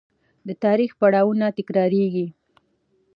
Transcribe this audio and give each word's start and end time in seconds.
د 0.47 0.49
تاریخ 0.63 0.91
پړاوونه 0.99 1.45
تکرارېږي. 1.57 2.27